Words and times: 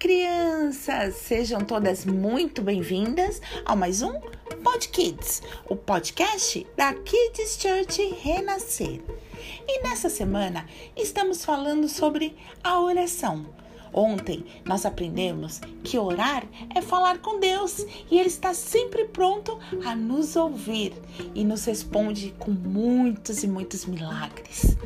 crianças! 0.00 1.14
Sejam 1.16 1.60
todas 1.60 2.06
muito 2.06 2.62
bem-vindas 2.62 3.40
a 3.66 3.76
mais 3.76 4.00
um 4.00 4.18
Pod 4.64 4.88
Kids, 4.88 5.42
o 5.68 5.76
podcast 5.76 6.66
da 6.76 6.94
Kids 6.94 7.58
Church 7.60 8.02
Renascer. 8.22 9.00
E 9.68 9.82
nessa 9.82 10.08
semana 10.08 10.66
estamos 10.96 11.44
falando 11.44 11.86
sobre 11.86 12.34
a 12.64 12.80
oração. 12.80 13.46
Ontem 13.92 14.44
nós 14.64 14.86
aprendemos 14.86 15.60
que 15.84 15.98
orar 15.98 16.44
é 16.74 16.80
falar 16.80 17.18
com 17.18 17.38
Deus 17.38 17.84
e 18.10 18.18
Ele 18.18 18.28
está 18.28 18.54
sempre 18.54 19.04
pronto 19.04 19.58
a 19.84 19.94
nos 19.94 20.34
ouvir 20.34 20.94
e 21.34 21.44
nos 21.44 21.66
responde 21.66 22.34
com 22.38 22.50
muitos 22.50 23.44
e 23.44 23.46
muitos 23.46 23.84
milagres. 23.84 24.76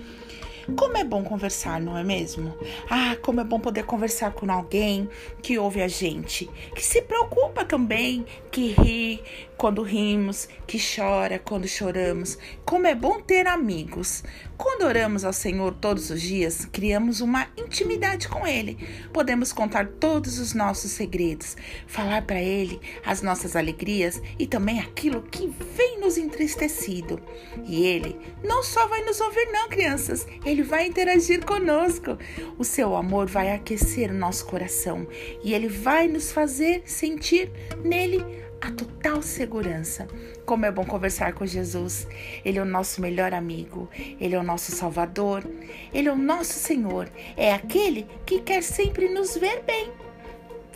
Como 0.77 0.97
é 0.97 1.05
bom 1.05 1.23
conversar, 1.23 1.81
não 1.81 1.97
é 1.97 2.03
mesmo? 2.03 2.57
Ah, 2.89 3.17
como 3.21 3.41
é 3.41 3.45
bom 3.45 3.61
poder 3.61 3.85
conversar 3.85 4.33
com 4.33 4.51
alguém 4.51 5.09
que 5.43 5.59
ouve 5.59 5.83
a 5.83 5.89
gente, 5.89 6.49
que 6.75 6.83
se 6.83 7.03
preocupa 7.03 7.65
também, 7.65 8.25
que 8.55 8.69
ri 8.69 9.21
quando 9.57 9.83
rimos, 9.83 10.49
que 10.65 10.79
chora 10.79 11.41
quando 11.41 11.67
choramos. 11.67 12.39
Como 12.65 12.87
é 12.87 12.95
bom 12.95 13.21
ter 13.21 13.49
amigos. 13.49 14.23
Quando 14.57 14.83
oramos 14.83 15.25
ao 15.25 15.33
Senhor 15.33 15.75
todos 15.75 16.11
os 16.11 16.23
dias, 16.23 16.65
criamos 16.67 17.21
uma 17.21 17.49
intimidade 17.57 18.29
com 18.29 18.47
Ele. 18.47 18.79
Podemos 19.13 19.53
contar 19.53 19.89
todos 19.99 20.39
os 20.39 20.55
nossos 20.55 20.93
segredos, 20.93 21.57
falar 21.89 22.23
para 22.23 22.41
Ele 22.41 22.81
as 23.05 23.23
nossas 23.23 23.57
alegrias 23.57 24.23
e 24.39 24.47
também 24.47 24.79
aquilo 24.79 25.23
que 25.23 25.53
vem 25.77 25.99
nos 26.01 26.17
entristecido. 26.17 27.21
E 27.65 27.85
Ele 27.85 28.17
não 28.45 28.63
só 28.63 28.87
vai 28.87 29.03
nos 29.05 29.21
ouvir, 29.21 29.47
não, 29.47 29.69
crianças, 29.69 30.29
Ele 30.45 30.63
vai 30.63 30.87
interagir 30.87 31.45
conosco. 31.45 32.17
O 32.57 32.65
seu 32.65 32.95
amor 32.95 33.27
vai 33.27 33.51
aquecer 33.53 34.13
o 34.13 34.15
nosso 34.15 34.47
coração 34.47 35.09
e 35.43 35.53
Ele 35.53 35.69
vai 35.69 36.07
nos 36.07 36.31
fazer 36.31 36.83
sentir 36.85 37.51
nele 37.83 38.44
a 38.65 38.71
total 38.71 39.21
segurança. 39.21 40.09
Como 40.47 40.65
é 40.65 40.73
bom 40.73 40.85
conversar 40.85 41.35
com 41.35 41.45
Jesus. 41.45 42.09
Ele 42.45 42.59
é 42.59 42.63
o 42.63 42.67
nosso 42.67 43.01
melhor 43.03 43.35
amigo, 43.35 43.89
ele 44.19 44.35
é 44.35 44.39
o 44.39 44.43
nosso 44.43 44.73
Salvador, 44.73 45.47
ele 45.93 46.09
é 46.09 46.13
o 46.13 46.17
nosso 46.17 46.55
Senhor. 46.55 47.09
É 47.37 47.53
aquele 47.53 48.07
que 48.25 48.41
quer 48.41 48.63
sempre 48.63 49.09
nos 49.09 49.37
ver 49.37 49.63
bem. 49.63 49.93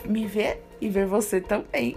Me 0.05 0.27
ver 0.27 0.63
e 0.81 0.89
ver 0.89 1.07
você 1.07 1.41
também. 1.41 1.97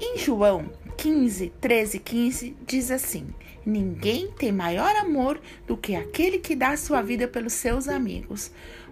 Em 0.00 0.18
João 0.18 0.66
15, 0.96 1.52
13, 1.60 1.98
15 2.00 2.56
diz 2.66 2.90
assim: 2.90 3.28
Ninguém 3.64 4.30
tem 4.32 4.50
maior 4.50 4.94
amor 4.96 5.40
do 5.66 5.76
que 5.76 5.94
aquele 5.94 6.38
que 6.38 6.56
dá 6.56 6.76
sua 6.76 7.00
vida 7.00 7.28
pelos 7.28 7.52
seus 7.52 7.86
amigos. 7.86 8.50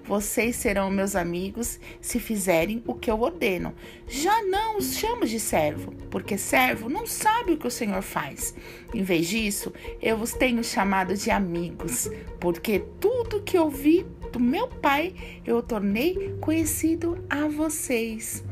Vocês 0.09 0.57
serão 0.57 0.91
meus 0.91 1.15
amigos 1.15 1.79
se 2.01 2.19
fizerem 2.19 2.83
o 2.87 2.95
que 2.95 3.11
eu 3.11 3.21
ordeno. 3.21 3.75
Já 4.09 4.43
não 4.43 4.79
os 4.79 4.97
chamo 4.97 5.27
de 5.27 5.39
servo, 5.39 5.93
porque 6.11 6.39
servo 6.39 6.89
não 6.89 7.07
sabe 7.07 7.53
o 7.53 7.57
que 7.59 7.67
o 7.67 7.71
Senhor 7.71 8.01
faz. 8.01 8.55
Em 8.95 9.03
vez 9.03 9.29
disso, 9.29 9.71
eu 10.01 10.17
vos 10.17 10.33
tenho 10.33 10.65
chamado 10.65 11.15
de 11.15 11.31
amigos, 11.31 12.11
porque 12.41 12.83
tudo 12.99 13.43
que 13.43 13.59
ouvi 13.59 14.07
do 14.31 14.41
meu 14.41 14.69
Pai 14.69 15.15
eu 15.45 15.63
tornei 15.63 16.37
conhecido 16.41 17.25
a 17.29 17.49
vocês. 17.49 18.45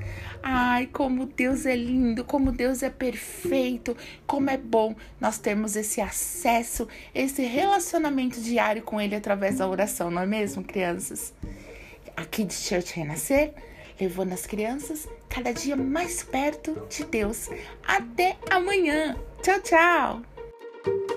Ai, 0.42 0.86
como 0.92 1.26
Deus 1.26 1.66
é 1.66 1.74
lindo, 1.74 2.24
como 2.24 2.52
Deus 2.52 2.82
é 2.82 2.90
perfeito, 2.90 3.96
como 4.26 4.48
é 4.48 4.56
bom 4.56 4.94
nós 5.20 5.38
termos 5.38 5.74
esse 5.74 6.00
acesso, 6.00 6.86
esse 7.14 7.42
relacionamento 7.42 8.40
diário 8.40 8.82
com 8.82 9.00
Ele 9.00 9.16
através 9.16 9.58
da 9.58 9.68
oração, 9.68 10.10
não 10.10 10.22
é 10.22 10.26
mesmo, 10.26 10.62
crianças? 10.62 11.34
Aqui 12.16 12.44
de 12.44 12.54
Church 12.54 12.94
Renascer, 12.94 13.52
levando 14.00 14.32
as 14.32 14.46
crianças 14.46 15.08
cada 15.28 15.52
dia 15.52 15.76
mais 15.76 16.22
perto 16.22 16.86
de 16.88 17.04
Deus. 17.04 17.50
Até 17.86 18.36
amanhã. 18.48 19.16
Tchau, 19.42 19.60
tchau. 19.60 21.15